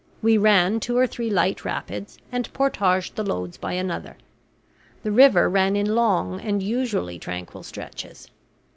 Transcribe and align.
We 0.23 0.35
ran 0.35 0.79
two 0.79 0.97
or 0.97 1.05
three 1.05 1.29
light 1.29 1.63
rapids, 1.63 2.17
and 2.31 2.51
portaged 2.53 3.15
the 3.15 3.23
loads 3.23 3.57
by 3.57 3.73
another. 3.73 4.17
The 5.03 5.11
river 5.11 5.47
ran 5.47 5.75
in 5.75 5.93
long 5.93 6.39
and 6.41 6.63
usually 6.63 7.19
tranquil 7.19 7.61
stretches. 7.61 8.27